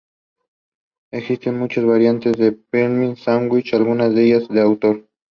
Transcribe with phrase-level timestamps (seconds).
[1.13, 5.07] Existen muchas variantes del "pilgrim sandwich", algunas de ellas de autor.